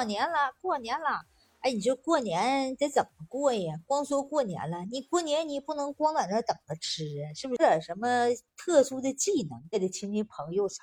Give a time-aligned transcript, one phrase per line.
[0.00, 1.26] 过年了，过年了。
[1.60, 3.74] 哎，你说过年得怎么过呀？
[3.84, 7.58] 光说过年了，你过年你不能光在那等着吃啊，是不是？
[7.58, 8.08] 点什么
[8.56, 10.82] 特殊的技能，给的亲戚朋友啥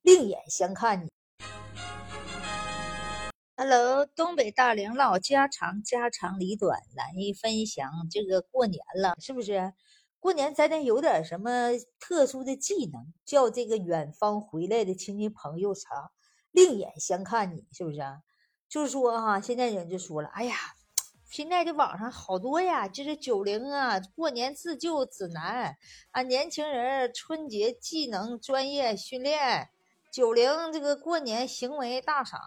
[0.00, 1.10] 另眼相看你。
[3.58, 8.08] Hello，东北大龄唠家常，家长里短来分享。
[8.10, 9.74] 这个过年了，是不是？
[10.18, 16.10] 过年咱得有点什么特殊的技能，叫这个远方回来的亲戚朋友啥
[16.52, 17.98] 另眼相看你，是不是？
[18.68, 20.54] 就是说哈，现在人就说了，哎呀，
[21.30, 25.76] 现在这网上好多呀，就是九零啊，过年自救指南
[26.10, 29.68] 啊，年轻人春节技能专业训练，
[30.12, 32.40] 九零这个过年行为大赏。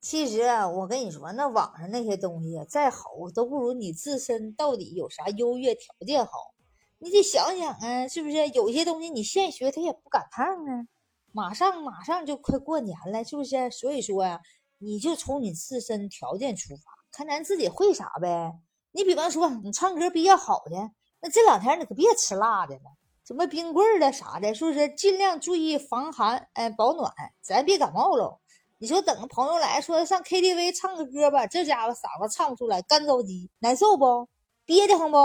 [0.00, 6.54] 其实啊我跟你说，那网上那些东西再好，都不如你自身到底有啥优越条件好。
[6.98, 8.48] 你得想想啊，是不是？
[8.48, 10.86] 有些东西你现学他也不赶趟啊，
[11.32, 13.70] 马上马上就快过年了，是不是？
[13.70, 14.40] 所以说呀。
[14.78, 18.52] 你就从你自身条件出发，看咱自己会啥呗。
[18.92, 22.82] 你比方说，你唱歌比较好的，那这两天你可别吃辣的了，
[23.26, 24.88] 什么冰棍的啥的，是不是？
[24.94, 28.38] 尽量注意防寒，哎，保暖，咱别感冒喽。
[28.78, 34.28] 你说等朋友来说上 KTV 唱个歌吧，这家伙嗓子唱不出来，干着急，难受不？
[34.66, 35.16] 憋得慌不？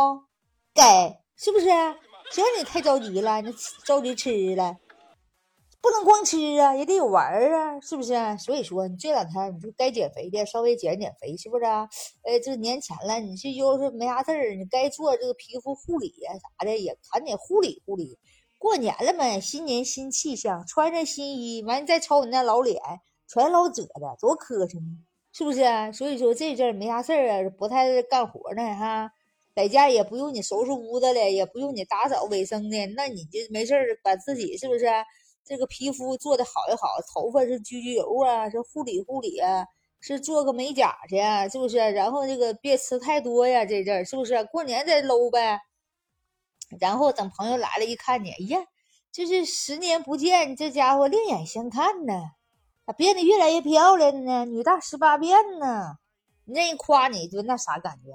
[0.74, 1.66] 该是不是？
[2.32, 3.42] 谁让你太着急了？
[3.42, 4.78] 你着急吃了。
[5.82, 8.14] 不能光吃啊，也得有玩儿啊，是不是？
[8.38, 11.90] 所以说，你这两天你就该减肥的稍微减减肥，是不是啊？
[12.24, 18.20] 呃，这年前了，你这要是没啥事儿，你该做这个皮肤护理呀啥的，也赶紧护理护理。
[18.60, 22.80] 过年了嘛，新年新气象，穿着新衣，完你再瞅你那老脸，
[23.28, 25.00] 全老褶的，多磕碜呢，
[25.34, 25.64] 是不是？
[25.94, 29.10] 所以说这阵儿没啥事儿啊，不太干活呢哈，
[29.56, 34.86] 在家也不用你收拾屋子了，也不用你打扫卫生的，那你就没事儿把自己是不是？
[35.44, 39.66] 这个皮肤做的好也好，头发是焗焗油啊，是护理护理啊，
[40.00, 41.78] 是做个美甲去，啊是不是？
[41.78, 44.44] 然后这个别吃太多呀，这阵儿是不是？
[44.46, 45.60] 过年再搂呗。
[46.80, 48.60] 然后等朋友来了，一看你，哎呀，
[49.12, 52.14] 这是十年不见，这家伙另眼相看呢，
[52.86, 54.46] 咋变得越来越漂亮呢？
[54.46, 55.98] 女大十八变呢？
[56.46, 58.12] 那人夸你就那啥感觉？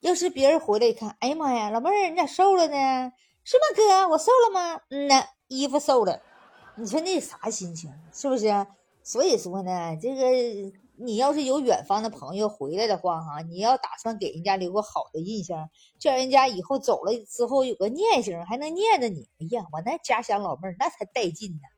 [0.00, 3.12] 要是别人回来一看，哎呀妈呀，老妹儿你咋瘦了呢？
[3.44, 4.08] 是吗，哥？
[4.08, 4.80] 我瘦了吗？
[4.90, 6.20] 嗯呐，衣服瘦了。
[6.80, 8.66] 你说那啥心情是不是？
[9.02, 15.68] 所以说呢，这个你要是有远方的朋友回来的话，哈，你要打算给人家留个好的印象，
[15.98, 19.28] 叫人家以后走了之后有个念想，还能念着你。
[19.40, 21.68] 哎呀，我那家乡老妹儿那才带劲呢。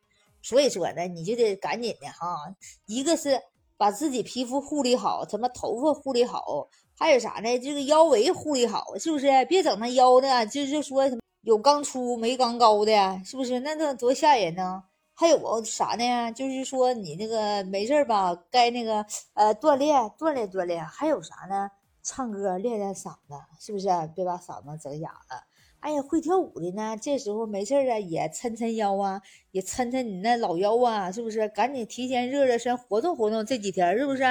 [0.42, 2.54] 所以说呢，你就得赶紧的哈，
[2.86, 3.40] 一个是
[3.76, 7.58] 把自己皮肤护理好，什么头发护理好，还有啥呢？
[7.60, 9.44] 这个腰围护理好，是不是？
[9.46, 13.60] 别整那腰呢，就是说什么有刚粗没刚高的，是不是？
[13.60, 14.82] 那那多吓人呢。
[15.14, 16.32] 还有啥呢？
[16.32, 20.84] 就是说你那个没事吧，该那个呃锻炼锻炼锻炼。
[20.84, 21.70] 还有啥呢？
[22.02, 23.86] 唱歌练练嗓子，是不是？
[24.14, 25.44] 别把嗓子整哑了。
[25.78, 31.48] 哎呀，会跳舞的呢，这时候没事啊，也抻抻腰啊，也抻抻你那老腰啊，是不是？
[31.48, 34.22] 赶紧提前热热身，活动活动这几天，是不是？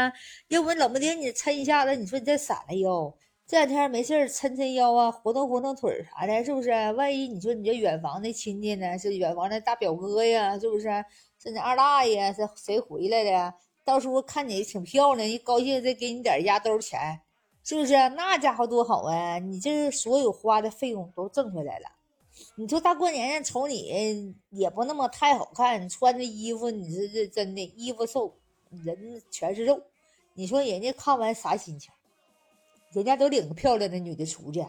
[0.48, 3.14] 要不冷不丁你抻一下子，你说你再散了腰。
[3.52, 6.70] 这两天没事儿，抻抻腰啊，活动活动腿啥的，是不是？
[6.94, 10.88] 万一你说你这远房的亲戚呢，是远房的大表哥呀，是不是？
[11.38, 13.54] 是你二大爷是谁回来的？
[13.84, 17.20] 到时候看你挺漂亮，一高兴再给你点压兜钱，
[17.62, 17.94] 是不是？
[18.16, 19.38] 那家伙多好啊！
[19.40, 21.90] 你这所有花的费用都挣回来了。
[22.56, 28.34] 你说大过年的瞅你也不那么太好看，穿的衣服你是这真的衣服瘦，
[28.86, 29.82] 人全是肉，
[30.36, 31.92] 你说人家看完啥心情？
[32.92, 34.66] 人家都领个漂亮的女的出去，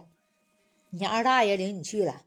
[0.91, 2.23] 你二大爷领你去了，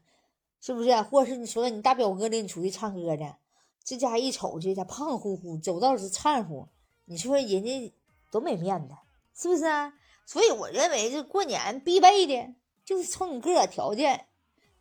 [0.60, 1.00] 是不是？
[1.02, 3.36] 或者是你说你大表哥领你出去唱歌呢？
[3.82, 6.68] 这家一瞅去，他胖乎乎，走道是颤乎，
[7.04, 7.94] 你说人家
[8.30, 8.94] 多没面子，
[9.34, 9.64] 是不是？
[10.26, 12.54] 所以我认为这过年必备的
[12.84, 14.26] 就是瞅你个儿条件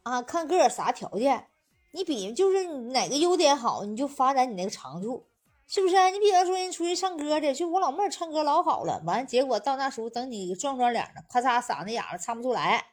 [0.04, 1.48] 啊，看个儿啥条件，
[1.92, 5.28] 你比就是哪个优点好，你就发展你那个长处。
[5.68, 5.96] 是不是？
[6.12, 12.86] 你比方说人出去唱歌的，就我老妹儿唱歌老好了，完结果到那时候等你壮壮脸了，咔嚓嗓子哑了，唱不出来，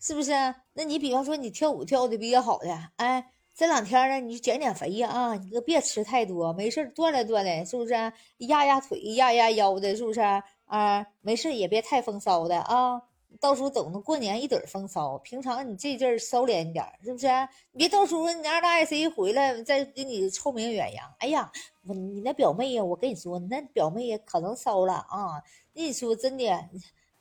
[0.00, 0.32] 是不是？
[0.72, 7.94] 那你比方说你跳舞跳的比较好的，哎，这两天呢你就减减肥呀啊，你可别吃太多，没事锻炼锻炼，是不是？
[8.38, 10.20] 压压腿，压压腰的，是不是？
[10.66, 13.02] 啊，没事也别太风骚的啊。
[13.40, 17.26] 到时候等着过年一盹风骚，平常你这阵儿收敛一点，是不是？
[17.72, 21.14] 你别到时候你二大爷谁一回来，再给你臭名远扬。
[21.18, 21.50] 哎呀，
[21.86, 25.42] 我你那表妹呀，我跟你说，你那表妹呀可能骚了啊！
[25.72, 26.44] 你说真的，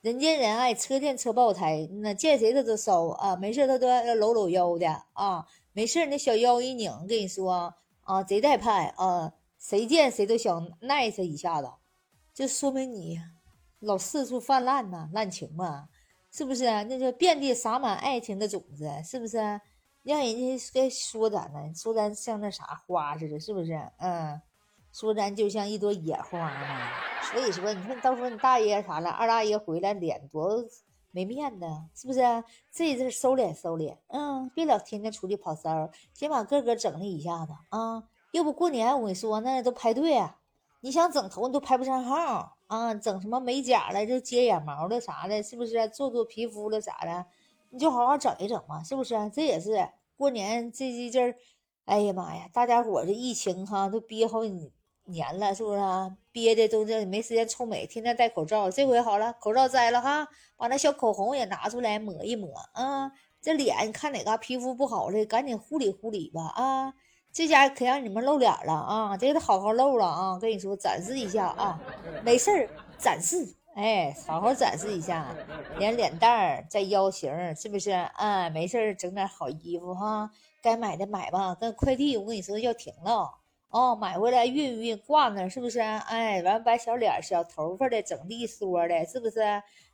[0.02, 3.36] 人见人爱，车见车爆胎，那见谁他都骚啊！
[3.36, 5.46] 没事他都要搂搂腰的啊！
[5.74, 9.34] 没事那小腰一拧，跟你说啊，贼带派啊！
[9.60, 11.70] 谁见谁都想耐他一下子。
[12.34, 13.20] 就说明你
[13.80, 15.90] 老四处泛滥呐，滥情嘛，
[16.32, 16.66] 是不是？
[16.66, 19.38] 那就遍地撒满爱情的种子，是不是？
[20.04, 23.74] 让人家该说咱呢，说咱像那啥花似的，是不是？
[23.98, 24.42] 嗯，
[24.94, 26.90] 说咱就像一朵野花呢。
[27.24, 30.64] 所以说，你看到时候你大爷啥了，二大爷回来脸多
[31.12, 32.22] 没面子，是不是？
[32.72, 38.04] 这阵收敛收敛，嗯，别老天天出去跑骚，先把个个整了一下子啊。
[38.32, 40.38] 要不过年我跟你说，那都排队啊，
[40.82, 42.94] 你想整头你都排不上号啊！
[42.94, 45.88] 整什么美甲了，就接眼毛了啥的，是不是？
[45.90, 47.26] 做做皮肤了啥的，
[47.70, 49.16] 你就好好整一整嘛，是不是？
[49.34, 51.36] 这也是过年这一阵儿，
[51.86, 54.72] 哎呀妈呀，大家伙这疫情哈都憋好几
[55.06, 55.80] 年了，是不是？
[56.32, 58.70] 憋的都这没时间臭美，天天戴口罩。
[58.70, 63.12] 这回好了，口罩摘了哈，把那小口红也拿出来抹一抹啊！
[63.42, 66.94] 这脸看哪嘎皮肤不好了，赶紧护理护理吧啊！
[67.38, 69.16] 这家可让你们露脸了啊！
[69.16, 70.40] 这得好好露了啊！
[70.42, 71.80] 跟你说，展示一下啊，
[72.24, 72.68] 没事儿，
[72.98, 75.28] 展示，哎，好好展示一下，
[75.78, 77.92] 连脸蛋儿再腰型，是不是？
[77.92, 80.32] 啊，没事儿，整点好衣服哈，
[80.64, 81.54] 该买的买吧。
[81.54, 83.30] 跟快递，我跟你说要停了
[83.70, 85.80] 哦，买回来熨一熨挂那，是不是？
[85.80, 89.42] 哎，完把小脸、小头发的整利索的，是不是？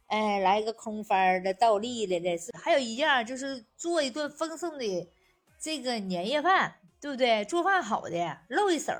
[0.07, 2.56] 哎，来一个空翻的、倒立的的，是。
[2.56, 5.12] 还有一样就是做一顿丰盛的
[5.60, 6.75] 这个年夜饭。
[7.03, 7.44] 对不对？
[7.44, 8.94] 做饭好的露一手，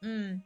[0.00, 0.42] 嗯，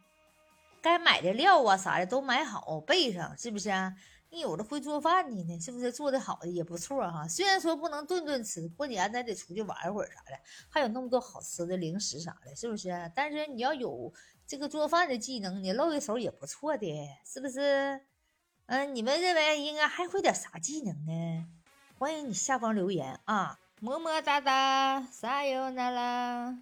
[0.82, 3.94] 该买的料啊啥的都买好备上，是不是啊？
[4.30, 5.92] 你有的会做饭的呢，是不是？
[5.92, 7.28] 做的好的也不错哈。
[7.28, 10.36] 虽然说不能顿顿吃，过年咱得出去玩会儿啥的，
[10.68, 13.12] 还有那么多好吃的零食啥的，是不是？
[13.14, 14.12] 但是你要有
[14.44, 18.00] 这个做饭的技能，你露一手也不错的，是不是？
[18.66, 21.46] 嗯，你们认为应该还会点啥技能呢？
[21.96, 23.60] 欢迎你下方留言啊！
[23.78, 26.58] 么么哒哒，撒由那拉。